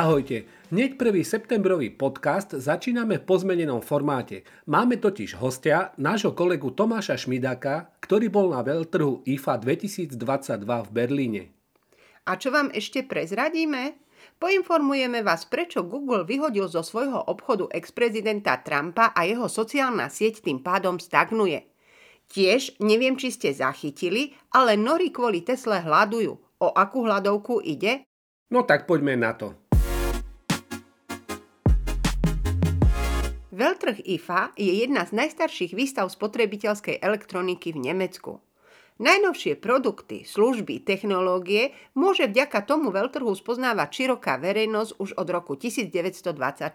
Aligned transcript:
Ahojte, 0.00 0.48
hneď 0.72 0.96
prvý 0.96 1.20
septembrový 1.20 1.92
podcast 1.92 2.56
začíname 2.56 3.20
v 3.20 3.24
pozmenenom 3.28 3.84
formáte. 3.84 4.48
Máme 4.64 4.96
totiž 4.96 5.36
hostia, 5.36 5.92
nášho 6.00 6.32
kolegu 6.32 6.72
Tomáša 6.72 7.20
Šmidáka, 7.20 7.92
ktorý 8.00 8.32
bol 8.32 8.56
na 8.56 8.64
veľtrhu 8.64 9.28
IFA 9.28 9.60
2022 9.60 10.16
v 10.64 10.88
Berlíne. 10.88 11.42
A 12.24 12.40
čo 12.40 12.48
vám 12.48 12.72
ešte 12.72 13.04
prezradíme? 13.04 14.00
Poinformujeme 14.40 15.20
vás, 15.20 15.44
prečo 15.44 15.84
Google 15.84 16.24
vyhodil 16.24 16.64
zo 16.72 16.80
svojho 16.80 17.20
obchodu 17.28 17.68
ex-prezidenta 17.68 18.56
Trumpa 18.64 19.12
a 19.12 19.28
jeho 19.28 19.52
sociálna 19.52 20.08
sieť 20.08 20.40
tým 20.40 20.64
pádom 20.64 20.96
stagnuje. 20.96 21.68
Tiež 22.32 22.80
neviem, 22.80 23.20
či 23.20 23.28
ste 23.28 23.52
zachytili, 23.52 24.32
ale 24.56 24.80
nory 24.80 25.12
kvôli 25.12 25.44
Tesle 25.44 25.84
hľadujú. 25.84 26.32
O 26.64 26.68
akú 26.72 27.04
hľadovku 27.04 27.60
ide? 27.60 28.08
No 28.48 28.64
tak 28.64 28.88
poďme 28.88 29.20
na 29.20 29.36
to. 29.36 29.59
Veľtrh 33.60 34.00
IFA 34.08 34.56
je 34.56 34.72
jedna 34.72 35.04
z 35.04 35.12
najstarších 35.20 35.76
výstav 35.76 36.08
spotrebiteľskej 36.08 36.96
elektroniky 36.96 37.76
v 37.76 37.92
Nemecku. 37.92 38.40
Najnovšie 38.96 39.60
produkty, 39.60 40.24
služby, 40.24 40.80
technológie 40.80 41.76
môže 41.92 42.24
vďaka 42.24 42.64
tomu 42.64 42.88
veľtrhu 42.88 43.28
spoznávať 43.36 43.88
široká 43.92 44.40
verejnosť 44.40 44.96
už 44.96 45.12
od 45.12 45.28
roku 45.28 45.60
1924. 45.60 46.72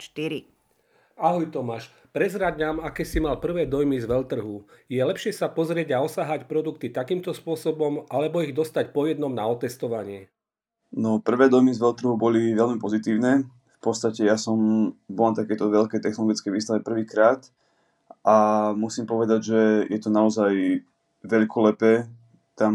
Ahoj 1.18 1.46
Tomáš, 1.50 1.90
prezrať 2.14 2.62
nám, 2.62 2.78
aké 2.86 3.02
si 3.02 3.18
mal 3.18 3.42
prvé 3.42 3.66
dojmy 3.66 3.98
z 3.98 4.06
veľtrhu. 4.06 4.70
Je 4.86 5.02
lepšie 5.02 5.34
sa 5.34 5.50
pozrieť 5.50 5.98
a 5.98 6.06
osahať 6.06 6.46
produkty 6.46 6.94
takýmto 6.94 7.34
spôsobom, 7.34 8.06
alebo 8.14 8.46
ich 8.46 8.54
dostať 8.54 8.94
po 8.94 9.10
jednom 9.10 9.34
na 9.34 9.50
otestovanie? 9.50 10.30
No, 10.94 11.18
prvé 11.18 11.50
dojmy 11.50 11.74
z 11.74 11.82
veľtrhu 11.82 12.14
boli 12.14 12.54
veľmi 12.54 12.78
pozitívne 12.78 13.50
podstate 13.86 14.26
ja 14.26 14.36
som 14.36 14.58
bol 15.06 15.30
na 15.30 15.38
takéto 15.38 15.70
veľké 15.70 16.02
technologické 16.02 16.50
výstave 16.50 16.82
prvýkrát 16.82 17.46
a 18.26 18.72
musím 18.74 19.06
povedať, 19.06 19.40
že 19.46 19.62
je 19.94 20.00
to 20.02 20.10
naozaj 20.10 20.82
veľkolepé. 21.22 22.10
Tam 22.58 22.74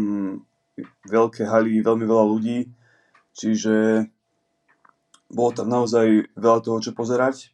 veľké 1.11 1.43
haly, 1.43 1.83
veľmi 1.83 2.05
veľa 2.07 2.25
ľudí, 2.31 2.71
čiže 3.35 4.07
bolo 5.27 5.51
tam 5.51 5.67
naozaj 5.67 6.31
veľa 6.39 6.59
toho, 6.63 6.79
čo 6.79 6.95
pozerať. 6.95 7.51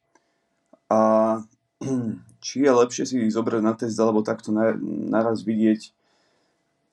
A 0.93 1.41
či 2.45 2.61
je 2.61 2.71
lepšie 2.71 3.03
si 3.09 3.17
zobrať 3.33 3.61
na 3.65 3.73
test 3.73 3.97
alebo 3.97 4.21
takto 4.21 4.53
naraz 5.09 5.41
vidieť 5.41 5.96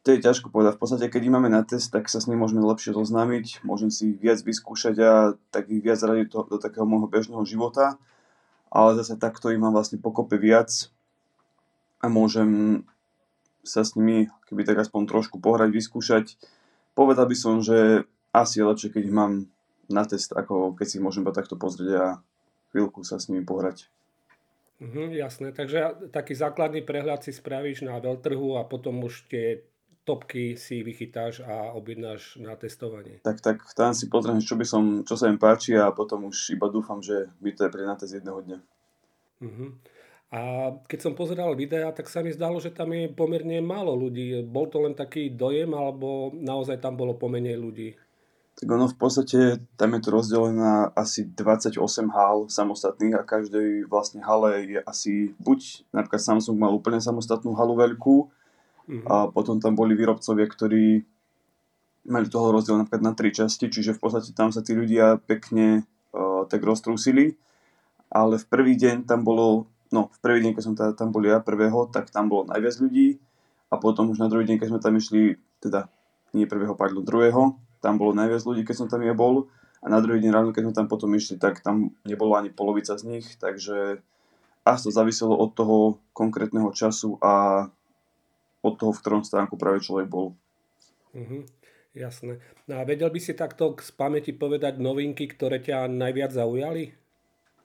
to 0.04 0.12
je 0.12 0.20
ťažko 0.20 0.52
povedať. 0.52 0.76
V 0.76 0.82
podstate, 0.84 1.06
keď 1.08 1.32
máme 1.32 1.48
na 1.48 1.64
test, 1.64 1.88
tak 1.88 2.12
sa 2.12 2.20
s 2.20 2.28
ním 2.28 2.44
môžeme 2.44 2.60
lepšie 2.60 2.92
zoznámiť, 2.92 3.64
môžem 3.64 3.88
si 3.88 4.12
viac 4.12 4.36
vyskúšať 4.44 4.94
a 5.00 5.12
tak 5.48 5.72
ich 5.72 5.80
viac 5.80 5.96
radiť 6.04 6.28
do, 6.28 6.40
do 6.44 6.56
takého 6.60 6.84
môjho 6.84 7.08
bežného 7.08 7.40
života, 7.48 7.96
ale 8.68 9.00
zase 9.00 9.16
takto 9.16 9.48
ich 9.48 9.56
mám 9.56 9.72
vlastne 9.72 9.96
pokope 9.96 10.36
viac 10.36 10.92
a 12.04 12.12
môžem 12.12 12.84
sa 13.64 13.80
s 13.80 13.96
nimi, 13.96 14.28
keby 14.44 14.68
tak 14.68 14.84
aspoň 14.84 15.08
trošku 15.08 15.40
pohrať, 15.40 15.72
vyskúšať. 15.72 16.36
Povedal 16.92 17.24
by 17.24 17.36
som, 17.40 17.64
že 17.64 18.04
asi 18.28 18.60
je 18.60 18.68
lepšie, 18.68 18.92
keď 18.92 19.02
ich 19.08 19.16
mám 19.16 19.48
na 19.88 20.04
test, 20.04 20.36
ako 20.36 20.76
keď 20.76 20.84
si 20.84 21.00
ich 21.00 21.04
môžem 21.04 21.24
takto 21.32 21.56
pozrieť 21.56 21.90
a 21.96 22.06
chvíľku 22.76 23.08
sa 23.08 23.16
s 23.16 23.32
nimi 23.32 23.40
pohrať. 23.40 23.88
Mhm, 24.84 25.16
jasné, 25.16 25.48
takže 25.56 26.12
taký 26.12 26.36
základný 26.36 26.84
prehľad 26.84 27.24
si 27.24 27.32
spravíš 27.32 27.88
na 27.88 27.96
veľtrhu 27.96 28.60
a 28.60 28.68
potom 28.68 29.00
už 29.00 29.32
tie 29.32 29.64
topky 30.04 30.60
si 30.60 30.84
vychytáš 30.84 31.40
a 31.40 31.72
objednáš 31.72 32.36
na 32.36 32.52
testovanie. 32.54 33.24
Tak, 33.24 33.40
tak 33.40 33.56
tam 33.72 33.96
si 33.96 34.12
pozriem, 34.12 34.38
čo, 34.44 34.54
by 34.54 34.64
som, 34.68 34.84
čo 35.02 35.16
sa 35.16 35.32
im 35.32 35.40
páči 35.40 35.74
a 35.80 35.88
potom 35.96 36.28
už 36.28 36.52
iba 36.52 36.68
dúfam, 36.68 37.00
že 37.00 37.32
by 37.40 37.50
to 37.56 37.64
je 37.64 37.72
pre 37.72 37.82
na 37.88 37.96
test 37.96 38.12
jedného 38.12 38.40
dňa. 38.44 38.58
Uh-huh. 39.44 39.70
A 40.34 40.40
keď 40.90 40.98
som 40.98 41.16
pozeral 41.16 41.56
videa, 41.56 41.88
tak 41.94 42.10
sa 42.10 42.20
mi 42.20 42.34
zdalo, 42.34 42.60
že 42.60 42.74
tam 42.74 42.92
je 42.92 43.06
pomerne 43.06 43.64
málo 43.64 43.96
ľudí. 43.96 44.44
Bol 44.44 44.66
to 44.68 44.82
len 44.84 44.92
taký 44.92 45.32
dojem, 45.32 45.72
alebo 45.72 46.34
naozaj 46.34 46.84
tam 46.84 47.00
bolo 47.00 47.16
pomenej 47.16 47.56
ľudí? 47.56 47.94
Tak 48.54 48.70
ono 48.70 48.86
v 48.86 48.98
podstate, 48.98 49.38
tam 49.74 49.98
je 49.98 50.00
to 50.02 50.14
rozdelené 50.14 50.58
na 50.58 50.74
asi 50.94 51.26
28 51.26 51.78
hál 52.14 52.46
samostatných 52.46 53.18
a 53.18 53.26
každej 53.26 53.90
vlastne 53.90 54.22
hale 54.22 54.78
je 54.78 54.80
asi 54.86 55.34
buď 55.42 55.90
napríklad 55.90 56.22
Samsung 56.22 56.54
mal 56.54 56.70
úplne 56.70 57.02
samostatnú 57.02 57.50
halu 57.58 57.74
veľkú, 57.74 58.30
Mm-hmm. 58.84 59.08
A 59.08 59.32
potom 59.32 59.58
tam 59.58 59.72
boli 59.72 59.96
výrobcovia, 59.96 60.44
ktorí 60.44 61.04
mali 62.04 62.26
toho 62.28 62.52
rozdiel 62.52 62.76
napríklad 62.76 63.04
na 63.04 63.16
tri 63.16 63.32
časti, 63.32 63.72
čiže 63.72 63.96
v 63.96 64.00
podstate 64.00 64.36
tam 64.36 64.52
sa 64.52 64.60
tí 64.60 64.76
ľudia 64.76 65.16
pekne 65.24 65.88
uh, 66.12 66.44
tak 66.44 66.60
roztrúsili. 66.60 67.40
Ale 68.12 68.36
v 68.36 68.46
prvý 68.46 68.76
deň 68.76 69.08
tam 69.08 69.24
bolo, 69.24 69.66
no 69.88 70.12
v 70.12 70.18
prvý 70.20 70.44
deň, 70.44 70.52
keď 70.52 70.62
som 70.62 70.74
teda 70.76 70.92
tam 70.92 71.10
bol 71.10 71.24
ja 71.24 71.40
prvého, 71.40 71.88
tak 71.88 72.12
tam 72.12 72.28
bolo 72.28 72.46
najviac 72.52 72.76
ľudí. 72.78 73.18
A 73.72 73.80
potom 73.80 74.12
už 74.12 74.20
na 74.20 74.28
druhý 74.28 74.44
deň, 74.44 74.60
keď 74.60 74.68
sme 74.70 74.80
tam 74.84 74.94
išli, 74.94 75.40
teda 75.58 75.88
nie 76.36 76.44
prvého, 76.44 76.76
padlo 76.76 77.00
druhého, 77.00 77.56
tam 77.80 77.96
bolo 77.96 78.12
najviac 78.12 78.44
ľudí, 78.44 78.62
keď 78.62 78.84
som 78.84 78.88
tam 78.92 79.02
ja 79.02 79.16
bol. 79.16 79.48
A 79.84 79.92
na 79.92 80.00
druhý 80.00 80.20
deň 80.20 80.30
ráno, 80.30 80.52
keď 80.52 80.70
sme 80.70 80.76
tam 80.76 80.86
potom 80.88 81.10
išli, 81.16 81.40
tak 81.40 81.64
tam 81.64 81.92
nebolo 82.04 82.36
ani 82.36 82.52
polovica 82.52 82.96
z 82.96 83.04
nich, 83.04 83.26
takže 83.40 84.00
asi 84.64 84.88
to 84.88 84.90
záviselo 84.92 85.36
od 85.36 85.52
toho 85.52 86.00
konkrétneho 86.16 86.72
času 86.72 87.20
a 87.20 87.66
od 88.64 88.80
toho, 88.80 88.92
v 88.96 89.00
ktorom 89.04 89.22
stánku 89.22 89.60
práve 89.60 89.84
človek 89.84 90.08
bol. 90.08 90.32
Uh-huh, 91.12 91.44
jasné. 91.92 92.40
No 92.64 92.80
a 92.80 92.82
vedel 92.88 93.12
by 93.12 93.20
si 93.20 93.36
takto 93.36 93.76
z 93.76 93.92
pamäti 93.92 94.32
povedať 94.32 94.80
novinky, 94.80 95.28
ktoré 95.28 95.60
ťa 95.60 95.92
najviac 95.92 96.32
zaujali? 96.32 96.96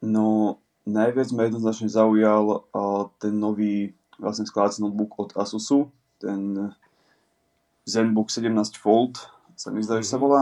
No, 0.03 0.59
najviac 0.83 1.31
ma 1.31 1.47
jednoznačne 1.47 1.87
zaujal 1.87 2.67
uh, 2.67 3.07
ten 3.17 3.39
nový 3.39 3.95
vlastne 4.19 4.43
skladací 4.43 4.83
notebook 4.83 5.15
od 5.15 5.29
Asusu, 5.39 5.87
ten 6.19 6.75
ZenBook 7.87 8.27
17 8.27 8.51
Fold, 8.75 9.17
sa 9.55 9.71
mi 9.71 9.79
zdá, 9.81 10.03
že 10.03 10.11
sa 10.11 10.19
mhm. 10.19 10.23
volá. 10.23 10.41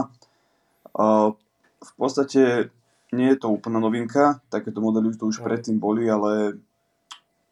Uh, 0.92 1.30
v 1.78 1.92
podstate 1.94 2.74
nie 3.14 3.32
je 3.32 3.38
to 3.40 3.48
úplná 3.48 3.78
novinka, 3.80 4.42
takéto 4.52 4.82
modely 4.82 5.14
tu 5.14 5.30
už 5.30 5.40
predtým 5.40 5.78
boli, 5.80 6.10
ale 6.10 6.58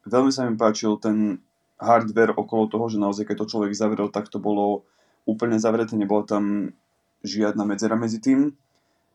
veľmi 0.04 0.28
sa 0.34 0.44
mi 0.44 0.58
páčil 0.58 0.98
ten 1.00 1.40
hardware 1.76 2.32
okolo 2.32 2.68
toho, 2.68 2.88
že 2.88 3.00
naozaj 3.00 3.28
keď 3.28 3.44
to 3.44 3.50
človek 3.56 3.72
zavrel, 3.76 4.08
tak 4.08 4.32
to 4.32 4.40
bolo 4.40 4.88
úplne 5.28 5.60
zavreté, 5.60 5.98
nebola 5.98 6.24
tam 6.24 6.72
žiadna 7.26 7.66
medzera 7.66 7.98
medzi 7.98 8.22
tým. 8.22 8.54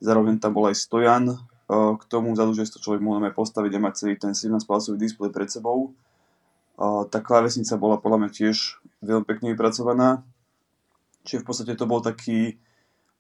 Zároveň 0.02 0.42
tam 0.42 0.58
bol 0.58 0.70
aj 0.70 0.78
stojan 0.78 1.32
e, 1.32 1.36
k 1.72 2.04
tomu 2.10 2.34
vzadu, 2.34 2.58
že 2.58 2.68
si 2.68 2.74
to 2.76 2.84
človek 2.84 3.02
aj 3.02 3.34
postaviť 3.38 3.72
a 3.78 3.84
mať 3.84 3.94
celý 3.98 4.14
ten 4.18 4.34
17-palcový 4.34 4.98
displej 4.98 5.30
pred 5.32 5.50
sebou. 5.50 5.94
Tá 6.82 7.22
klávesnica 7.22 7.78
bola 7.78 8.02
podľa 8.02 8.26
mňa 8.26 8.30
tiež 8.34 8.82
veľmi 9.06 9.22
pekne 9.22 9.54
vypracovaná. 9.54 10.26
Čiže 11.30 11.46
v 11.46 11.46
podstate 11.46 11.74
to 11.78 11.86
bol 11.86 12.02
taký 12.02 12.58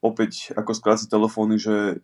opäť 0.01 0.49
ako 0.57 0.73
skláci 0.73 1.05
telefóny, 1.05 1.61
že 1.61 2.01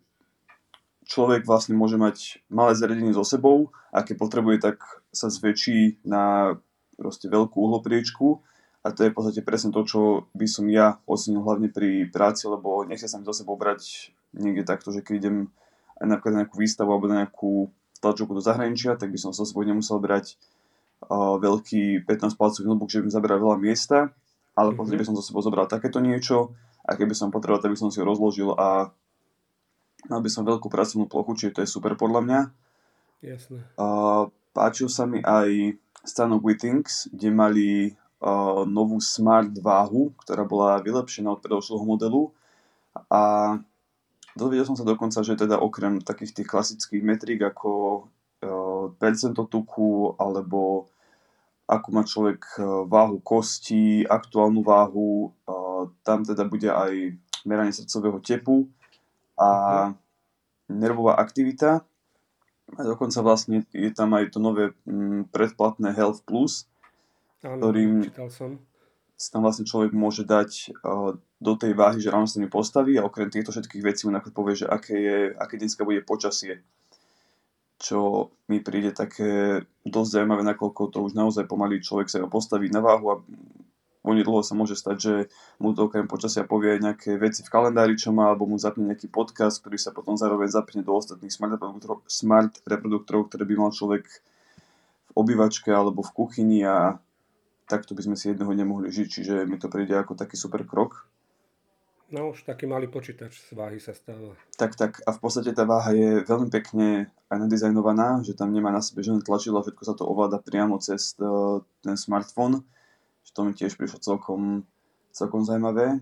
človek 1.10 1.50
vlastne 1.50 1.74
môže 1.74 1.98
mať 1.98 2.46
malé 2.52 2.78
zariadenie 2.78 3.16
so 3.16 3.26
sebou 3.26 3.74
a 3.90 4.06
keď 4.06 4.16
potrebuje, 4.22 4.58
tak 4.62 4.78
sa 5.10 5.34
zväčší 5.34 6.04
na 6.06 6.56
proste 6.98 7.30
veľkú 7.30 7.56
uhlopriečku 7.56 8.42
a 8.88 8.96
to 8.96 9.04
je 9.04 9.12
v 9.12 9.16
podstate 9.20 9.42
presne 9.44 9.70
to, 9.76 9.84
čo 9.84 10.32
by 10.32 10.48
som 10.48 10.66
ja 10.72 11.04
ocenil 11.04 11.44
hlavne 11.44 11.68
pri 11.68 12.08
práci, 12.08 12.48
lebo 12.48 12.88
nechce 12.88 13.12
sa 13.12 13.20
mi 13.20 13.28
za 13.28 13.36
sebou 13.36 13.60
brať 13.60 14.14
niekde 14.32 14.64
takto, 14.64 14.96
že 14.96 15.04
keď 15.04 15.14
idem 15.20 15.38
aj 15.98 16.06
napríklad 16.08 16.34
na 16.34 16.40
nejakú 16.46 16.56
výstavu 16.62 16.90
alebo 16.94 17.10
na 17.10 17.26
nejakú 17.26 17.68
tlačovku 18.00 18.38
do 18.38 18.44
zahraničia, 18.44 18.96
tak 18.96 19.10
by 19.10 19.20
som 19.20 19.34
so 19.34 19.44
sebou 19.44 19.66
nemusel 19.66 19.98
brať 19.98 20.38
uh, 21.10 21.36
veľký 21.42 22.06
15-palcový 22.06 22.66
notebook, 22.70 22.88
že 22.88 23.02
by 23.02 23.10
mi 23.10 23.12
zaberal 23.12 23.42
veľa 23.42 23.58
miesta, 23.58 24.14
ale 24.54 24.72
mm-hmm. 24.72 24.78
potom 24.78 24.94
by 24.96 25.06
som 25.06 25.16
so 25.18 25.24
sebou 25.26 25.42
zobral 25.42 25.66
takéto 25.66 25.98
niečo 25.98 26.54
a 26.86 26.94
keby 26.96 27.18
som 27.18 27.34
potreboval, 27.34 27.60
tak 27.60 27.74
by 27.74 27.80
som 27.82 27.90
si 27.90 28.00
ho 28.00 28.06
rozložil 28.06 28.54
a 28.56 28.94
mal 30.08 30.22
by 30.22 30.30
som 30.32 30.46
veľkú 30.46 30.70
pracovnú 30.70 31.10
plochu, 31.10 31.36
čiže 31.36 31.60
to 31.60 31.62
je 31.66 31.70
super 31.70 31.98
podľa 32.00 32.22
mňa. 32.24 32.40
Jasné. 33.26 33.60
Uh, 33.76 34.30
páčil 34.54 34.88
sa 34.88 35.10
mi 35.10 35.20
aj 35.20 35.76
stánok 36.04 36.44
Withings, 36.46 37.10
kde 37.10 37.30
mali 37.34 37.70
uh, 38.22 38.64
novú 38.66 39.02
smart 39.02 39.54
váhu, 39.58 40.14
ktorá 40.22 40.44
bola 40.46 40.82
vylepšená 40.82 41.34
od 41.34 41.42
predošlého 41.42 41.84
modelu 41.86 42.34
a 43.10 43.56
dozvedel 44.34 44.66
som 44.66 44.78
sa 44.78 44.86
dokonca, 44.86 45.22
že 45.22 45.38
teda 45.38 45.62
okrem 45.62 46.02
takých 46.02 46.42
tých 46.42 46.50
klasických 46.50 47.04
metrík 47.06 47.42
ako 47.46 47.72
uh, 48.44 48.86
percento 48.98 49.46
tuku 49.46 50.18
alebo 50.18 50.90
ako 51.68 51.88
má 51.92 52.08
človek 52.08 52.64
váhu 52.88 53.20
kosti, 53.20 54.08
aktuálnu 54.08 54.64
váhu, 54.64 55.36
uh, 55.52 55.92
tam 56.00 56.24
teda 56.24 56.48
bude 56.48 56.72
aj 56.72 57.12
meranie 57.44 57.76
srdcového 57.76 58.24
tepu 58.24 58.72
a 59.36 59.50
mhm. 59.92 59.94
nervová 60.74 61.20
aktivita 61.20 61.84
a 62.76 62.84
dokonca 62.84 63.24
vlastne 63.24 63.64
je 63.72 63.88
tam 63.96 64.12
aj 64.12 64.36
to 64.36 64.44
nové 64.44 64.76
mm, 64.84 65.32
predplatné 65.32 65.96
Health 65.96 66.28
Plus, 66.28 66.68
Áno, 67.40 67.64
ktorým, 67.64 68.12
čítal 68.12 68.28
som. 68.28 68.60
tam 69.32 69.42
vlastne 69.48 69.64
človek 69.64 69.96
môže 69.96 70.28
dať 70.28 70.76
uh, 70.84 71.16
do 71.40 71.54
tej 71.56 71.72
váhy, 71.78 72.04
že 72.04 72.12
ráno 72.12 72.28
sa 72.28 72.44
mi 72.44 72.52
postaví 72.52 73.00
a 73.00 73.08
okrem 73.08 73.32
týchto 73.32 73.56
všetkých 73.56 73.86
vecí 73.86 74.04
mu 74.04 74.12
napríklad 74.12 74.36
povie, 74.36 74.56
že 74.60 74.68
aké, 74.68 74.96
je, 75.00 75.20
aké 75.38 75.56
dneska 75.56 75.88
bude 75.88 76.04
počasie. 76.04 76.60
Čo 77.78 78.34
mi 78.50 78.60
príde 78.60 78.90
také 78.92 79.64
dosť 79.86 80.20
zaujímavé, 80.20 80.42
nakoľko 80.44 80.92
to 80.92 80.98
už 81.08 81.14
naozaj 81.14 81.46
pomaly 81.46 81.80
človek 81.80 82.10
sa 82.10 82.26
postaví 82.26 82.68
na 82.74 82.82
váhu 82.82 83.06
a 83.14 83.16
onedlho 84.06 84.46
sa 84.46 84.54
môže 84.54 84.78
stať, 84.78 84.98
že 84.98 85.14
mu 85.58 85.74
to 85.74 85.90
okrem 85.90 86.06
počasia 86.06 86.46
povie 86.46 86.78
aj 86.78 86.82
nejaké 86.84 87.12
veci 87.18 87.42
v 87.42 87.52
kalendári, 87.52 87.98
čo 87.98 88.14
má, 88.14 88.30
alebo 88.30 88.46
mu 88.46 88.58
zapne 88.58 88.88
nejaký 88.88 89.10
podcast, 89.10 89.62
ktorý 89.62 89.78
sa 89.78 89.96
potom 89.96 90.16
zároveň 90.16 90.50
zapne 90.50 90.82
do 90.86 90.94
ostatných 90.94 91.34
smart 91.34 91.58
reproduktorov, 91.58 92.00
smart 92.08 92.54
reproduktorov 92.64 93.22
ktoré 93.28 93.44
by 93.44 93.56
mal 93.58 93.72
človek 93.74 94.06
v 94.06 95.12
obývačke 95.18 95.74
alebo 95.74 96.06
v 96.06 96.14
kuchyni 96.14 96.62
a 96.64 97.02
takto 97.68 97.92
by 97.98 98.02
sme 98.08 98.16
si 98.16 98.32
jedného 98.32 98.54
nemohli 98.56 98.88
žiť, 98.88 99.08
čiže 99.08 99.36
mi 99.44 99.60
to 99.60 99.68
príde 99.68 99.94
ako 99.94 100.16
taký 100.16 100.40
super 100.40 100.64
krok. 100.64 101.08
No 102.08 102.32
už 102.32 102.48
taký 102.48 102.64
malý 102.72 102.88
počítač 102.88 103.36
z 103.36 103.52
váhy 103.52 103.84
sa 103.84 103.92
stáva. 103.92 104.32
Tak, 104.56 104.80
tak. 104.80 105.04
A 105.04 105.12
v 105.12 105.20
podstate 105.20 105.52
tá 105.52 105.68
váha 105.68 105.92
je 105.92 106.24
veľmi 106.24 106.48
pekne 106.48 107.12
aj 107.28 107.38
nadizajnovaná, 107.44 108.24
že 108.24 108.32
tam 108.32 108.56
nemá 108.56 108.72
na 108.72 108.80
sebe 108.80 109.04
žiadne 109.04 109.28
tlačidlo, 109.28 109.60
všetko 109.60 109.84
sa 109.84 109.92
to 109.92 110.08
ovláda 110.08 110.40
priamo 110.40 110.80
cez 110.80 111.20
uh, 111.20 111.60
ten 111.84 112.00
smartfón. 112.00 112.64
Že 113.28 113.32
to 113.36 113.42
mi 113.44 113.52
tiež 113.52 113.76
prišlo 113.76 114.00
celkom, 114.00 114.64
celkom 115.12 115.44
zaujímavé. 115.44 116.00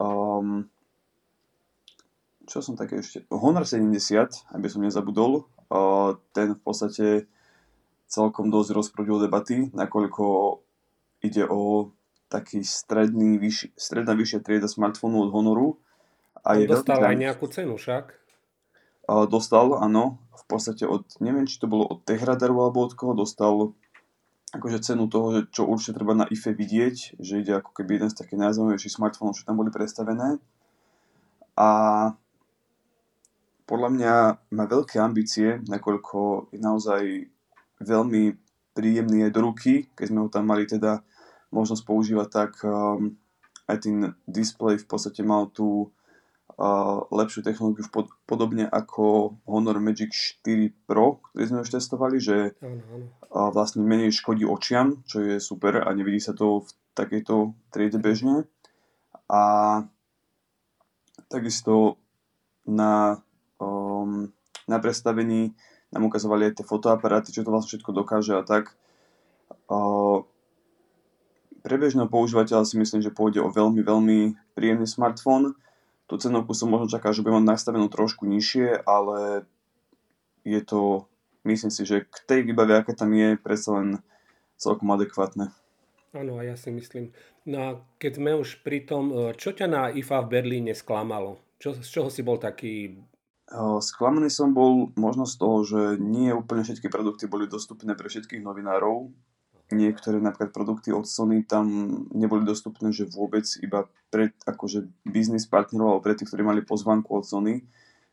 Um, 0.00 0.72
čo 2.48 2.64
som 2.64 2.80
také 2.80 3.04
ešte... 3.04 3.28
Honor 3.28 3.68
70, 3.68 3.92
aby 4.56 4.66
som 4.72 4.80
nezabudol, 4.80 5.44
uh, 5.68 6.16
ten 6.32 6.56
v 6.56 6.60
podstate 6.64 7.06
celkom 8.06 8.48
dosť 8.48 8.70
rozprudil 8.72 9.18
debaty, 9.18 9.68
nakoľko 9.74 10.24
ide 11.26 11.44
o 11.44 11.90
taký 12.30 12.62
stredný, 12.62 13.38
vyšší, 13.38 13.74
stredná 13.74 14.14
vyššia 14.14 14.40
trieda 14.42 14.70
smartfónu 14.70 15.26
od 15.26 15.30
Honoru. 15.34 15.68
A 16.46 16.58
je 16.58 16.70
dostal 16.70 17.02
aj 17.02 17.16
nejakú 17.18 17.46
cenu 17.50 17.74
však? 17.74 18.14
A 19.06 19.26
dostal, 19.26 19.74
áno. 19.78 20.18
V 20.34 20.44
podstate 20.46 20.86
od, 20.86 21.06
neviem, 21.22 21.46
či 21.46 21.58
to 21.58 21.70
bolo 21.70 21.86
od 21.86 22.02
Tehradaru 22.06 22.66
alebo 22.66 22.86
od 22.86 22.94
koho, 22.94 23.14
dostal 23.14 23.74
akože 24.56 24.82
cenu 24.82 25.06
toho, 25.06 25.44
čo 25.48 25.68
určite 25.68 26.00
treba 26.00 26.16
na 26.16 26.26
IFE 26.26 26.56
vidieť, 26.56 27.20
že 27.20 27.40
ide 27.40 27.60
ako 27.60 27.70
keby 27.76 28.00
jeden 28.00 28.10
z 28.10 28.18
takých 28.18 28.40
najzaujímavejších 28.42 28.96
smartfónov, 28.96 29.36
čo 29.36 29.46
tam 29.46 29.60
boli 29.60 29.70
predstavené. 29.70 30.40
A 31.56 31.68
podľa 33.66 33.90
mňa 33.92 34.14
má 34.54 34.64
veľké 34.68 35.00
ambície, 35.02 35.58
nakoľko 35.66 36.50
je 36.54 36.60
naozaj 36.60 37.02
veľmi 37.82 38.36
príjemný 38.76 39.26
aj 39.26 39.32
do 39.32 39.40
ruky, 39.40 39.88
keď 39.96 40.06
sme 40.12 40.22
ho 40.22 40.28
tam 40.28 40.46
mali 40.46 40.68
teda 40.68 41.00
možnosť 41.50 41.82
používať, 41.82 42.28
tak 42.28 42.52
um, 42.62 43.16
aj 43.66 43.76
ten 43.82 44.14
display 44.28 44.76
v 44.78 44.86
podstate 44.86 45.24
mal 45.24 45.48
tú 45.50 45.90
lepšiu 47.12 47.44
technológiu 47.44 47.84
pod, 47.92 48.08
podobne 48.24 48.64
ako 48.64 49.36
Honor 49.44 49.76
Magic 49.76 50.08
4 50.40 50.72
Pro, 50.88 51.20
ktorý 51.28 51.44
sme 51.44 51.60
už 51.60 51.68
testovali, 51.68 52.16
že 52.16 52.56
uh, 52.56 53.52
vlastne 53.52 53.84
menej 53.84 54.16
škodí 54.16 54.48
očiam, 54.48 55.04
čo 55.04 55.20
je 55.20 55.36
super 55.36 55.84
a 55.84 55.88
nevidí 55.92 56.16
sa 56.16 56.32
to 56.32 56.64
v 56.64 56.68
takejto 56.96 57.52
triede 57.68 58.00
bežne. 58.00 58.48
A 59.28 59.84
takisto 61.28 62.00
na, 62.64 63.20
um, 63.60 64.32
na 64.64 64.78
predstavení 64.80 65.52
nám 65.92 66.08
ukazovali 66.08 66.48
aj 66.48 66.62
tie 66.62 66.64
fotoaparáty, 66.64 67.36
čo 67.36 67.44
to 67.44 67.52
vlastne 67.52 67.76
všetko 67.76 67.90
dokáže 67.92 68.32
a 68.32 68.40
tak. 68.40 68.72
Uh, 69.68 70.24
pre 71.60 71.76
bežného 71.76 72.08
používateľa 72.08 72.64
si 72.64 72.80
myslím, 72.80 73.04
že 73.04 73.12
pôjde 73.12 73.44
o 73.44 73.52
veľmi, 73.52 73.84
veľmi 73.84 74.18
príjemný 74.56 74.88
smartfón. 74.88 75.58
Tú 76.06 76.14
cenovku 76.22 76.54
som 76.54 76.70
možno 76.70 76.86
čakal, 76.86 77.10
že 77.10 77.26
bude 77.26 77.42
mať 77.42 77.50
nastavenú 77.50 77.90
trošku 77.90 78.30
nižšie, 78.30 78.86
ale 78.86 79.42
je 80.46 80.60
to, 80.62 81.10
myslím 81.42 81.74
si, 81.74 81.82
že 81.82 82.06
k 82.06 82.16
tej 82.30 82.40
výbave, 82.46 82.78
aké 82.78 82.94
tam 82.94 83.10
je, 83.10 83.34
predsa 83.34 83.82
len 83.82 83.88
celkom 84.54 84.86
adekvátne. 84.94 85.50
Áno, 86.14 86.38
a 86.38 86.46
ja 86.46 86.54
si 86.54 86.70
myslím. 86.70 87.10
No 87.44 87.56
a 87.58 87.68
keď 87.98 88.22
sme 88.22 88.32
už 88.38 88.62
pri 88.62 88.86
tom, 88.86 89.12
e, 89.12 89.34
čo 89.36 89.52
ťa 89.52 89.66
na 89.66 89.82
IFA 89.92 90.24
v 90.24 90.30
Berlíne 90.32 90.72
sklamalo? 90.72 91.42
Čo, 91.58 91.76
z 91.76 91.88
čoho 91.90 92.08
si 92.08 92.22
bol 92.24 92.40
taký... 92.40 92.96
E, 93.44 93.58
sklamaný 93.82 94.32
som 94.32 94.56
bol 94.56 94.94
možno 94.96 95.28
z 95.28 95.34
toho, 95.36 95.58
že 95.66 95.80
nie 96.00 96.32
úplne 96.32 96.64
všetky 96.64 96.88
produkty 96.88 97.28
boli 97.28 97.50
dostupné 97.50 97.92
pre 97.98 98.08
všetkých 98.08 98.40
novinárov 98.40 99.12
niektoré 99.74 100.22
napríklad 100.22 100.54
produkty 100.54 100.94
od 100.94 101.08
Sony 101.10 101.42
tam 101.42 101.66
neboli 102.14 102.46
dostupné, 102.46 102.94
že 102.94 103.10
vôbec 103.10 103.42
iba 103.58 103.90
pre 104.14 104.30
akože 104.46 104.86
business 105.02 105.50
partnerov 105.50 105.98
alebo 105.98 106.04
pre 106.06 106.14
tých, 106.14 106.30
ktorí 106.30 106.46
mali 106.46 106.62
pozvanku 106.62 107.10
od 107.10 107.26
Sony, 107.26 107.66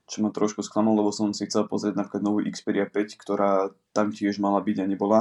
čo 0.09 0.25
ma 0.25 0.33
trošku 0.33 0.65
sklamalo, 0.65 1.05
lebo 1.05 1.13
som 1.13 1.29
si 1.29 1.45
chcel 1.45 1.69
pozrieť 1.69 1.93
napríklad 1.99 2.23
novú 2.25 2.41
Xperia 2.41 2.89
5, 2.89 3.21
ktorá 3.21 3.69
tam 3.93 4.09
tiež 4.09 4.41
mala 4.41 4.59
byť 4.65 4.77
a 4.81 4.85
nebola. 4.89 5.19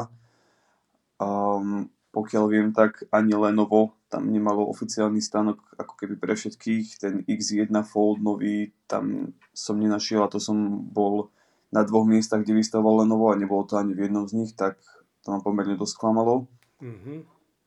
Um, 1.21 1.93
pokiaľ 2.13 2.45
viem, 2.49 2.69
tak 2.73 3.05
ani 3.09 3.33
Lenovo 3.33 3.97
tam 4.13 4.29
nemalo 4.29 4.69
oficiálny 4.69 5.25
stánok 5.25 5.61
ako 5.81 5.97
keby 5.97 6.21
pre 6.21 6.37
všetkých. 6.37 6.87
Ten 7.01 7.15
X1 7.25 7.73
Fold 7.89 8.21
nový 8.21 8.77
tam 8.85 9.33
som 9.57 9.81
nenašiel 9.81 10.21
a 10.21 10.33
to 10.33 10.37
som 10.37 10.57
bol 10.93 11.33
na 11.73 11.81
dvoch 11.89 12.05
miestach, 12.05 12.45
kde 12.45 12.61
vystavoval 12.61 13.09
Lenovo 13.09 13.33
a 13.33 13.41
nebolo 13.41 13.65
to 13.65 13.81
ani 13.81 13.97
v 13.97 14.09
jednom 14.09 14.29
z 14.29 14.45
nich, 14.45 14.53
tak 14.53 14.77
to 15.23 15.31
ma 15.31 15.39
pomerne 15.39 15.79
dosť 15.79 15.95
klamalo. 15.99 16.51
Mm-hmm. 16.83 17.19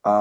A 0.06 0.16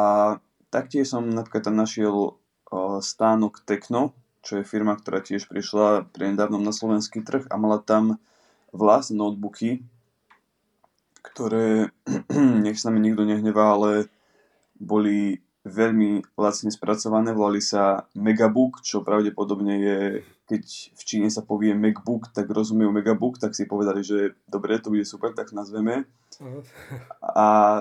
taktiež 0.70 1.10
som 1.10 1.26
napríklad 1.28 1.66
tam 1.66 1.76
našiel 1.76 2.38
uh, 2.70 2.98
stánok 3.02 3.66
Tekno, 3.66 4.14
čo 4.44 4.60
je 4.60 4.64
firma, 4.64 4.94
ktorá 4.94 5.24
tiež 5.24 5.50
prišla 5.50 6.08
nedávnom 6.14 6.62
na 6.62 6.70
slovenský 6.70 7.24
trh 7.24 7.48
a 7.50 7.56
mala 7.56 7.80
tam 7.82 8.20
vlastné 8.74 9.16
notebooky, 9.16 9.82
ktoré, 11.24 11.94
nech 12.64 12.78
sa 12.78 12.92
mi 12.92 13.00
nikto 13.00 13.24
nehnevá, 13.24 13.74
ale 13.74 14.12
boli 14.76 15.40
veľmi 15.64 16.36
lacne 16.36 16.68
spracované, 16.68 17.32
volali 17.32 17.64
sa 17.64 18.04
Megabook, 18.12 18.84
čo 18.84 19.00
pravdepodobne 19.00 19.74
je, 19.80 19.98
keď 20.44 20.64
v 20.92 21.02
Číne 21.02 21.28
sa 21.32 21.40
povie 21.40 21.72
Macbook, 21.72 22.28
tak 22.36 22.52
rozumejú 22.52 22.92
Megabook, 22.92 23.40
tak 23.40 23.56
si 23.56 23.64
povedali, 23.64 24.04
že 24.04 24.36
dobre, 24.44 24.76
to 24.76 24.92
bude 24.92 25.08
super, 25.08 25.32
tak 25.32 25.56
nazveme. 25.56 26.04
A 27.24 27.80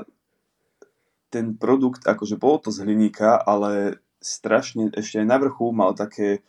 ten 1.28 1.58
produkt, 1.60 2.08
akože 2.08 2.40
bolo 2.40 2.64
to 2.64 2.70
z 2.72 2.88
hliníka, 2.88 3.36
ale 3.36 4.00
strašne 4.24 4.94
ešte 4.96 5.20
aj 5.20 5.28
na 5.28 5.38
vrchu 5.42 5.76
mal 5.76 5.92
také 5.92 6.40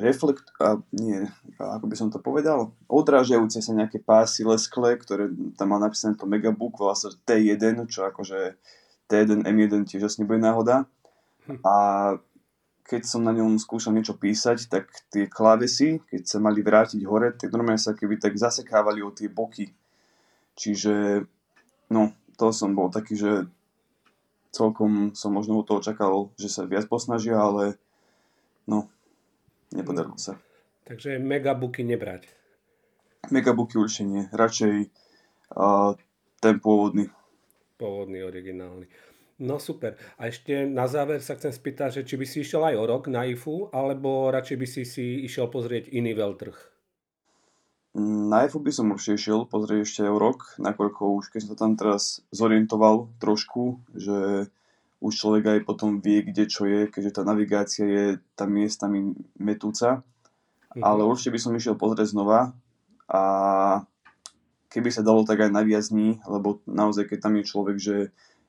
reflekt, 0.00 0.48
a 0.56 0.80
nie, 0.96 1.28
ako 1.60 1.84
by 1.84 1.96
som 1.98 2.08
to 2.08 2.16
povedal, 2.16 2.72
odrážajúce 2.88 3.60
sa 3.60 3.76
nejaké 3.76 4.00
pásy 4.00 4.48
leskle, 4.48 4.96
ktoré 4.96 5.28
tam 5.60 5.76
má 5.76 5.78
napísané 5.82 6.16
to 6.16 6.24
Megabook, 6.24 6.80
volá 6.80 6.96
sa 6.96 7.12
T1, 7.12 7.84
čo 7.92 8.08
akože 8.08 8.56
T1, 9.12 9.44
M1 9.44 9.84
tiež 9.84 10.08
asi 10.08 10.24
nebude 10.24 10.40
náhoda. 10.40 10.88
Hm. 11.44 11.60
A 11.66 11.74
keď 12.90 13.06
som 13.06 13.22
na 13.22 13.30
ňom 13.30 13.54
skúšal 13.54 13.94
niečo 13.94 14.18
písať, 14.18 14.66
tak 14.66 14.90
tie 15.14 15.30
klávesy, 15.30 16.02
keď 16.10 16.22
sa 16.26 16.42
mali 16.42 16.58
vrátiť 16.58 17.06
hore, 17.06 17.30
tak 17.38 17.54
normálne 17.54 17.78
sa 17.78 17.94
keby 17.94 18.18
tak 18.18 18.34
zasekávali 18.34 18.98
o 18.98 19.14
tie 19.14 19.30
boky. 19.30 19.70
Čiže, 20.58 21.22
no, 21.94 22.10
to 22.34 22.50
som 22.50 22.74
bol 22.74 22.90
taký, 22.90 23.14
že 23.14 23.46
celkom 24.50 25.14
som 25.14 25.30
možno 25.30 25.62
od 25.62 25.70
toho 25.70 25.78
čakal, 25.78 26.34
že 26.34 26.50
sa 26.50 26.66
viac 26.66 26.90
posnažia, 26.90 27.38
ale 27.38 27.78
no, 28.66 28.90
nepodarilo 29.70 30.18
sa. 30.18 30.34
Takže 30.90 31.22
megabooky 31.22 31.86
nebrať. 31.86 32.26
Megabooky 33.30 33.78
určite 33.78 34.10
nie. 34.10 34.22
Radšej 34.34 34.74
uh, 35.54 35.94
ten 36.42 36.58
pôvodný 36.58 37.06
pôvodný, 37.80 38.20
originálny. 38.20 38.84
No 39.40 39.56
super. 39.56 39.96
A 40.20 40.28
ešte 40.28 40.68
na 40.68 40.84
záver 40.84 41.24
sa 41.24 41.32
chcem 41.32 41.48
spýtať, 41.48 42.00
že 42.00 42.02
či 42.04 42.14
by 42.20 42.26
si 42.28 42.44
išiel 42.44 42.60
aj 42.60 42.76
o 42.76 42.84
rok 42.84 43.08
na 43.08 43.24
IFU, 43.24 43.72
alebo 43.72 44.28
radšej 44.28 44.56
by 44.60 44.66
si 44.68 44.82
si 44.84 45.24
išiel 45.24 45.48
pozrieť 45.48 45.88
iný 45.88 46.12
veľtrh? 46.12 46.56
Na 47.96 48.44
IFU 48.44 48.60
by 48.60 48.70
som 48.70 48.92
určite 48.92 49.16
išiel 49.16 49.48
pozrieť 49.48 49.80
ešte 49.82 50.02
o 50.04 50.20
rok, 50.20 50.60
nakoľko 50.60 51.16
už 51.18 51.32
keď 51.32 51.40
som 51.40 51.50
sa 51.56 51.58
tam 51.58 51.72
teraz 51.74 52.20
zorientoval 52.30 53.10
trošku, 53.16 53.80
že 53.96 54.46
už 55.00 55.12
človek 55.16 55.44
aj 55.56 55.60
potom 55.64 56.04
vie, 56.04 56.20
kde 56.20 56.44
čo 56.44 56.68
je, 56.68 56.86
keďže 56.92 57.18
tá 57.18 57.22
navigácia 57.24 57.88
je 57.88 58.06
tam 58.36 58.52
miestami 58.52 59.16
metúca. 59.40 60.04
Mhm. 60.76 60.84
Ale 60.84 61.02
určite 61.08 61.34
by 61.34 61.40
som 61.40 61.56
išiel 61.56 61.74
pozrieť 61.80 62.12
znova 62.12 62.52
a 63.10 63.22
keby 64.70 64.92
sa 64.94 65.02
dalo 65.02 65.26
tak 65.26 65.42
aj 65.42 65.50
na 65.50 65.66
viac 65.66 65.82
dní, 65.88 66.22
lebo 66.28 66.62
naozaj 66.68 67.10
keď 67.10 67.18
tam 67.26 67.34
je 67.40 67.44
človek, 67.48 67.76
že 67.80 67.96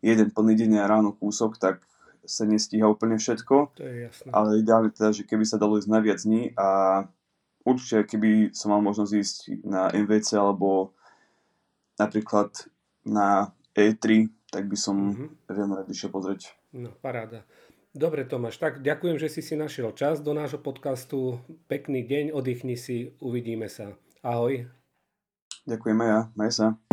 jeden 0.01 0.33
plný 0.33 0.53
deň 0.57 0.71
a 0.81 0.89
ráno 0.89 1.13
kúsok, 1.13 1.61
tak 1.61 1.85
sa 2.25 2.45
nestíha 2.45 2.85
úplne 2.85 3.17
všetko. 3.17 3.55
To 3.77 3.83
je 3.85 4.09
jasné. 4.09 4.29
Ale 4.29 4.61
ideálne 4.61 4.89
teda, 4.93 5.09
že 5.13 5.25
keby 5.25 5.45
sa 5.45 5.57
dalo 5.57 5.81
ísť 5.81 5.89
na 5.89 5.99
viac 6.01 6.21
dní 6.21 6.53
a 6.53 6.67
určite 7.65 8.05
keby 8.05 8.53
som 8.53 8.73
mal 8.73 8.81
možnosť 8.81 9.13
ísť 9.13 9.37
na 9.65 9.89
MVC 9.89 10.37
alebo 10.37 10.93
napríklad 11.97 12.53
na 13.05 13.53
E3, 13.73 14.29
tak 14.53 14.69
by 14.69 14.77
som 14.77 14.95
mm-hmm. 14.97 15.29
veľmi 15.49 15.73
rád 15.81 15.87
išiel 15.89 16.11
pozrieť. 16.13 16.53
No, 16.73 16.93
paráda. 17.01 17.45
Dobre, 17.91 18.23
Tomáš, 18.23 18.55
tak 18.55 18.79
ďakujem, 18.79 19.19
že 19.19 19.27
si 19.27 19.43
si 19.43 19.59
našiel 19.59 19.91
čas 19.91 20.23
do 20.23 20.31
nášho 20.31 20.63
podcastu. 20.63 21.43
Pekný 21.67 22.07
deň, 22.07 22.31
oddychni 22.31 22.79
si, 22.79 23.11
uvidíme 23.19 23.67
sa. 23.67 23.99
Ahoj. 24.23 24.71
Ďakujem 25.67 25.97
aj 25.99 26.07
ja, 26.07 26.19
maj 26.39 26.51
sa. 26.55 26.90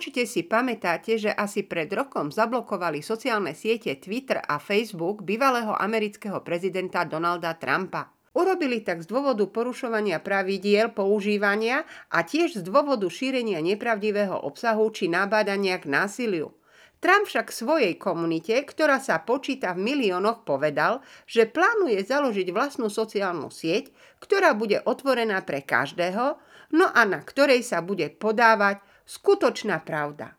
Určite 0.00 0.24
si 0.24 0.48
pamätáte, 0.48 1.20
že 1.20 1.28
asi 1.28 1.60
pred 1.60 1.92
rokom 1.92 2.32
zablokovali 2.32 3.04
sociálne 3.04 3.52
siete 3.52 4.00
Twitter 4.00 4.40
a 4.40 4.56
Facebook 4.56 5.20
bývalého 5.20 5.76
amerického 5.76 6.40
prezidenta 6.40 7.04
Donalda 7.04 7.52
Trumpa. 7.60 8.08
Urobili 8.32 8.80
tak 8.80 9.04
z 9.04 9.12
dôvodu 9.12 9.44
porušovania 9.44 10.24
pravidiel 10.24 10.96
používania 10.96 11.84
a 12.08 12.24
tiež 12.24 12.56
z 12.56 12.62
dôvodu 12.64 13.04
šírenia 13.12 13.60
nepravdivého 13.60 14.40
obsahu 14.40 14.88
či 14.88 15.04
nabádania 15.12 15.76
k 15.76 15.92
násiliu. 15.92 16.56
Trump 17.04 17.28
však 17.28 17.52
svojej 17.52 17.92
komunite, 18.00 18.56
ktorá 18.64 19.04
sa 19.04 19.20
počíta 19.20 19.76
v 19.76 19.84
miliónoch, 19.84 20.48
povedal, 20.48 21.04
že 21.28 21.44
plánuje 21.44 22.00
založiť 22.08 22.48
vlastnú 22.56 22.88
sociálnu 22.88 23.52
sieť, 23.52 23.92
ktorá 24.16 24.56
bude 24.56 24.80
otvorená 24.80 25.44
pre 25.44 25.60
každého, 25.60 26.40
no 26.72 26.86
a 26.88 27.04
na 27.04 27.20
ktorej 27.20 27.60
sa 27.60 27.84
bude 27.84 28.08
podávať 28.16 28.80
skutočná 29.10 29.82
pravda. 29.82 30.38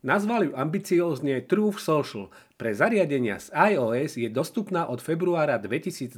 Nazvali 0.00 0.48
ju 0.48 0.54
ambiciózne 0.56 1.44
Truth 1.44 1.84
Social. 1.84 2.32
Pre 2.56 2.72
zariadenia 2.72 3.36
z 3.36 3.52
iOS 3.52 4.16
je 4.16 4.32
dostupná 4.32 4.88
od 4.88 5.04
februára 5.04 5.60
2022. 5.60 6.16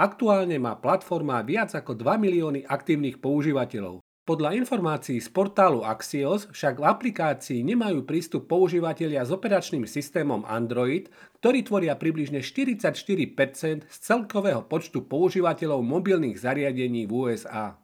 Aktuálne 0.00 0.56
má 0.58 0.74
platforma 0.80 1.38
viac 1.46 1.76
ako 1.76 1.94
2 1.94 2.18
milióny 2.18 2.60
aktívnych 2.66 3.22
používateľov. 3.22 4.02
Podľa 4.24 4.54
informácií 4.62 5.18
z 5.18 5.28
portálu 5.28 5.82
Axios 5.82 6.46
však 6.54 6.78
v 6.78 6.86
aplikácii 6.86 7.60
nemajú 7.66 8.06
prístup 8.06 8.46
používateľia 8.46 9.26
s 9.26 9.30
operačným 9.34 9.90
systémom 9.90 10.46
Android, 10.46 11.10
ktorí 11.42 11.66
tvoria 11.66 11.98
približne 11.98 12.38
44% 12.38 13.90
z 13.90 13.96
celkového 14.00 14.62
počtu 14.70 15.02
používateľov 15.04 15.82
mobilných 15.82 16.38
zariadení 16.38 17.10
v 17.10 17.12
USA. 17.12 17.80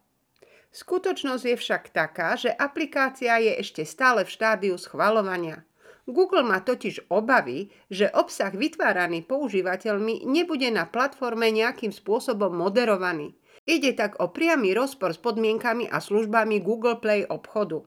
Skutočnosť 0.77 1.45
je 1.49 1.57
však 1.57 1.97
taká, 1.97 2.37
že 2.37 2.53
aplikácia 2.53 3.41
je 3.41 3.57
ešte 3.57 3.89
stále 3.89 4.29
v 4.29 4.35
štádiu 4.37 4.77
schvalovania. 4.77 5.65
Google 6.05 6.45
má 6.45 6.61
totiž 6.61 7.09
obavy, 7.09 7.73
že 7.89 8.13
obsah 8.13 8.53
vytváraný 8.53 9.25
používateľmi 9.25 10.29
nebude 10.29 10.69
na 10.69 10.85
platforme 10.85 11.49
nejakým 11.49 11.97
spôsobom 11.97 12.53
moderovaný– 12.53 13.33
Ide 13.67 13.99
tak 13.99 14.23
o 14.23 14.31
priamy 14.31 14.79
rozpor 14.79 15.11
s 15.11 15.19
podmienkami 15.19 15.91
a 15.91 15.99
službami 15.99 16.63
Google 16.63 17.03
Play 17.03 17.27
obchodu. 17.27 17.83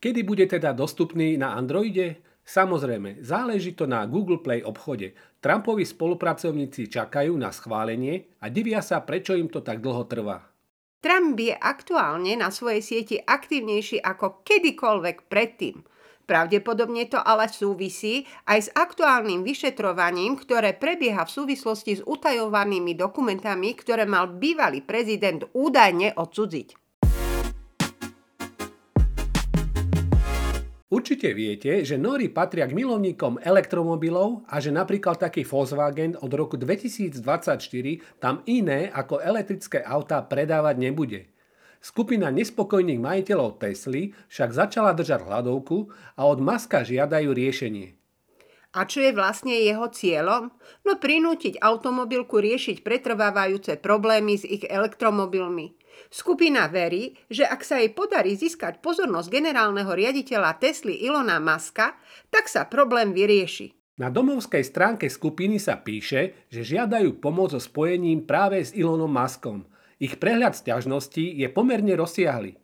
Kedy 0.00 0.24
bude 0.24 0.48
teda 0.48 0.72
dostupný 0.72 1.36
na 1.36 1.52
Androide? 1.52 2.24
Samozrejme, 2.48 3.20
záleží 3.20 3.76
to 3.76 3.84
na 3.84 4.08
Google 4.08 4.40
Play 4.40 4.64
obchode. 4.64 5.12
Trumpovi 5.44 5.84
spolupracovníci 5.84 6.88
čakajú 6.88 7.36
na 7.36 7.52
schválenie 7.52 8.40
a 8.40 8.48
divia 8.48 8.80
sa, 8.80 9.04
prečo 9.04 9.36
im 9.36 9.52
to 9.52 9.60
tak 9.60 9.84
dlho 9.84 10.08
trvá. 10.08 10.48
Trump 10.98 11.38
je 11.38 11.54
aktuálne 11.54 12.34
na 12.38 12.50
svojej 12.50 12.82
sieti 12.82 13.16
aktívnejší 13.22 14.02
ako 14.02 14.42
kedykoľvek 14.42 15.30
predtým– 15.30 15.82
Pravdepodobne 16.28 17.08
to 17.08 17.16
ale 17.16 17.48
súvisí 17.48 18.28
aj 18.44 18.58
s 18.60 18.68
aktuálnym 18.76 19.40
vyšetrovaním, 19.48 20.36
ktoré 20.36 20.76
prebieha 20.76 21.24
v 21.24 21.32
súvislosti 21.32 21.92
s 21.96 22.02
utajovanými 22.04 22.92
dokumentami, 22.92 23.72
ktoré 23.72 24.04
mal 24.04 24.36
bývalý 24.36 24.84
prezident 24.84 25.48
údajne 25.56 26.12
odsudziť. 26.12 26.87
Určite 31.18 31.34
viete, 31.34 31.72
že 31.82 31.98
Nory 31.98 32.30
patria 32.30 32.70
k 32.70 32.78
milovníkom 32.78 33.42
elektromobilov 33.42 34.46
a 34.46 34.62
že 34.62 34.70
napríklad 34.70 35.18
taký 35.18 35.42
Volkswagen 35.42 36.14
od 36.14 36.30
roku 36.30 36.54
2024 36.54 37.58
tam 38.22 38.46
iné 38.46 38.86
ako 38.86 39.18
elektrické 39.18 39.82
autá 39.82 40.22
predávať 40.22 40.78
nebude. 40.78 41.26
Skupina 41.82 42.30
nespokojných 42.30 43.02
majiteľov 43.02 43.58
Tesly 43.58 44.14
však 44.30 44.54
začala 44.54 44.94
držať 44.94 45.26
hladovku 45.26 45.90
a 46.14 46.22
od 46.22 46.38
Maska 46.38 46.86
žiadajú 46.86 47.34
riešenie. 47.34 47.98
A 48.78 48.86
čo 48.86 49.02
je 49.02 49.10
vlastne 49.10 49.58
jeho 49.58 49.90
cieľom? 49.90 50.54
No 50.86 51.02
prinútiť 51.02 51.58
automobilku 51.58 52.38
riešiť 52.38 52.86
pretrvávajúce 52.86 53.74
problémy 53.82 54.38
s 54.38 54.46
ich 54.46 54.62
elektromobilmi. 54.62 55.77
Skupina 56.08 56.68
verí, 56.72 57.16
že 57.28 57.44
ak 57.44 57.60
sa 57.60 57.78
jej 57.78 57.92
podarí 57.92 58.32
získať 58.34 58.80
pozornosť 58.80 59.28
generálneho 59.28 59.92
riaditeľa 59.92 60.56
Tesly 60.56 61.04
Ilona 61.04 61.36
Maska, 61.36 62.00
tak 62.32 62.48
sa 62.48 62.64
problém 62.64 63.12
vyrieši. 63.12 63.76
Na 64.00 64.08
domovskej 64.08 64.64
stránke 64.64 65.06
skupiny 65.10 65.60
sa 65.60 65.80
píše, 65.80 66.48
že 66.48 66.64
žiadajú 66.64 67.18
pomoc 67.18 67.52
so 67.52 67.60
spojením 67.60 68.24
práve 68.24 68.62
s 68.62 68.72
Ilonom 68.72 69.10
Maskom– 69.10 69.64
ich 69.98 70.14
prehľad 70.22 70.54
sťažností 70.54 71.42
je 71.42 71.50
pomerne 71.50 71.90
rozsiahly. 71.98 72.54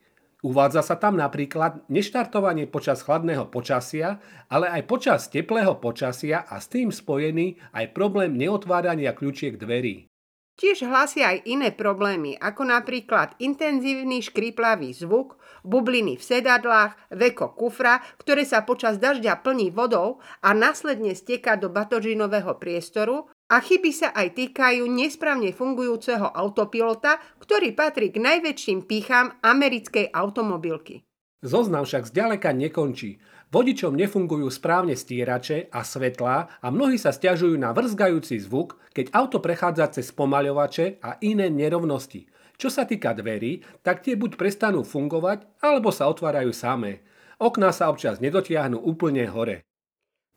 Uvádza 0.47 0.87
sa 0.87 0.95
tam 0.95 1.19
napríklad 1.19 1.83
neštartovanie 1.91 2.71
počas 2.71 3.03
chladného 3.03 3.51
počasia, 3.51 4.23
ale 4.47 4.71
aj 4.71 4.83
počas 4.87 5.27
teplého 5.27 5.75
počasia 5.83 6.47
a 6.47 6.63
s 6.63 6.71
tým 6.71 6.95
spojený 6.95 7.59
aj 7.75 7.91
problém 7.91 8.39
neotvárania 8.39 9.11
kľúčiek 9.17 9.59
dverí. 9.59 10.07
Tiež 10.55 10.87
hlásia 10.87 11.35
aj 11.35 11.51
iné 11.51 11.75
problémy, 11.75 12.39
ako 12.39 12.71
napríklad 12.71 13.35
intenzívny 13.43 14.23
škriplavý 14.23 14.95
zvuk, 14.95 15.35
bubliny 15.67 16.15
v 16.15 16.23
sedadlách, 16.23 16.95
veko 17.11 17.59
kufra, 17.59 17.99
ktoré 18.23 18.47
sa 18.47 18.63
počas 18.63 19.03
dažďa 19.03 19.43
plní 19.43 19.75
vodou 19.75 20.23
a 20.47 20.55
následne 20.55 21.19
steká 21.19 21.59
do 21.59 21.75
batožinového 21.75 22.55
priestoru 22.63 23.27
a 23.51 23.59
chyby 23.59 23.91
sa 23.91 24.15
aj 24.15 24.39
týkajú 24.39 24.87
nesprávne 24.87 25.51
fungujúceho 25.51 26.31
autopilota, 26.31 27.19
ktorý 27.43 27.75
patrí 27.75 28.15
k 28.15 28.23
najväčším 28.23 28.87
pýcham 28.87 29.35
americkej 29.43 30.15
automobilky. 30.15 31.03
Zoznam 31.45 31.85
však 31.85 32.09
zďaleka 32.09 32.57
nekončí. 32.57 33.21
Vodičom 33.55 33.95
nefungujú 33.95 34.51
správne 34.51 34.99
stierače 34.99 35.71
a 35.71 35.87
svetlá 35.87 36.59
a 36.59 36.67
mnohí 36.75 36.99
sa 36.99 37.15
stiažujú 37.15 37.55
na 37.55 37.71
vrzgajúci 37.71 38.43
zvuk, 38.43 38.83
keď 38.91 39.15
auto 39.15 39.39
prechádza 39.39 39.95
cez 39.95 40.11
pomaľovače 40.11 40.99
a 40.99 41.23
iné 41.23 41.47
nerovnosti. 41.55 42.27
Čo 42.59 42.67
sa 42.67 42.83
týka 42.83 43.15
dverí, 43.15 43.63
tak 43.87 44.03
tie 44.03 44.19
buď 44.19 44.35
prestanú 44.35 44.83
fungovať, 44.83 45.47
alebo 45.63 45.95
sa 45.95 46.11
otvárajú 46.11 46.51
samé. 46.51 47.07
Okná 47.39 47.71
sa 47.71 47.95
občas 47.95 48.19
nedotiahnu 48.19 48.75
úplne 48.75 49.23
hore. 49.31 49.63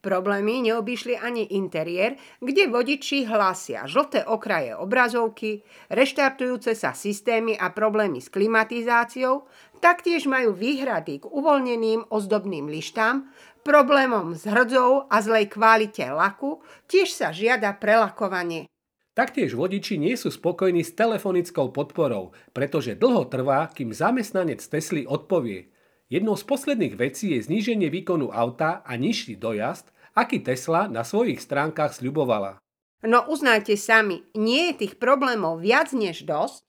Problémy 0.07 0.71
neobyšli 0.71 1.19
ani 1.19 1.59
interiér, 1.59 2.15
kde 2.39 2.71
vodiči 2.71 3.27
hlásia 3.27 3.83
žlté 3.91 4.23
okraje 4.23 4.71
obrazovky, 4.71 5.67
reštartujúce 5.91 6.79
sa 6.79 6.95
systémy 6.95 7.59
a 7.59 7.67
problémy 7.75 8.23
s 8.23 8.31
klimatizáciou, 8.31 9.43
taktiež 9.83 10.23
majú 10.31 10.55
výhrady 10.55 11.19
k 11.19 11.27
uvoľneným 11.27 12.07
ozdobným 12.07 12.71
lištám, 12.71 13.27
problémom 13.67 14.31
s 14.31 14.47
hrdzou 14.47 15.11
a 15.11 15.19
zlej 15.19 15.51
kvalite 15.51 16.07
laku, 16.07 16.63
tiež 16.87 17.11
sa 17.11 17.35
žiada 17.35 17.75
prelakovanie. 17.75 18.71
Taktiež 19.11 19.59
vodiči 19.59 19.99
nie 19.99 20.15
sú 20.15 20.31
spokojní 20.31 20.87
s 20.87 20.95
telefonickou 20.95 21.75
podporou, 21.75 22.31
pretože 22.55 22.95
dlho 22.95 23.27
trvá, 23.27 23.67
kým 23.75 23.91
zamestnanec 23.91 24.63
Tesly 24.63 25.03
odpovie. 25.03 25.67
Jednou 26.07 26.39
z 26.39 26.47
posledných 26.47 26.95
vecí 26.95 27.35
je 27.35 27.43
zníženie 27.43 27.91
výkonu 27.91 28.31
auta 28.31 28.79
a 28.87 28.95
nižší 28.95 29.35
dojazd, 29.35 29.91
aký 30.17 30.41
Tesla 30.41 30.89
na 30.89 31.05
svojich 31.05 31.37
stránkach 31.37 31.93
sľubovala. 31.93 32.57
No 33.05 33.29
uznajte 33.29 33.77
sami, 33.77 34.25
nie 34.33 34.73
je 34.73 34.89
tých 34.89 34.93
problémov 34.97 35.61
viac 35.61 35.93
než 35.93 36.25
dosť? 36.25 36.65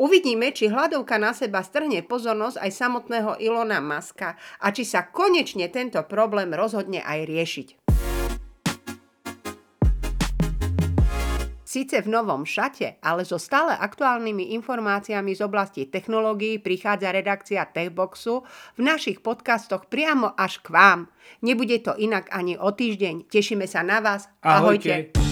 Uvidíme, 0.00 0.52
či 0.52 0.72
hľadovka 0.72 1.20
na 1.20 1.36
seba 1.36 1.60
strhne 1.60 2.00
pozornosť 2.04 2.60
aj 2.60 2.70
samotného 2.72 3.32
Ilona 3.40 3.80
Maska 3.80 4.36
a 4.60 4.66
či 4.72 4.84
sa 4.84 5.08
konečne 5.08 5.68
tento 5.68 6.00
problém 6.08 6.52
rozhodne 6.52 7.00
aj 7.04 7.28
riešiť. 7.28 7.85
Síce 11.76 12.00
v 12.00 12.08
novom 12.08 12.48
šate, 12.48 12.96
ale 13.04 13.28
so 13.28 13.36
stále 13.36 13.76
aktuálnymi 13.76 14.56
informáciami 14.56 15.36
z 15.36 15.44
oblasti 15.44 15.84
technológií 15.84 16.56
prichádza 16.56 17.12
redakcia 17.12 17.68
Techboxu 17.68 18.48
v 18.48 18.80
našich 18.80 19.20
podcastoch 19.20 19.84
priamo 19.84 20.32
až 20.40 20.64
k 20.64 20.72
vám. 20.72 21.12
Nebude 21.44 21.76
to 21.84 21.92
inak 22.00 22.32
ani 22.32 22.56
o 22.56 22.72
týždeň. 22.72 23.28
Tešíme 23.28 23.68
sa 23.68 23.84
na 23.84 24.00
vás. 24.00 24.24
Ahojte. 24.40 25.12
Ahojte. 25.12 25.25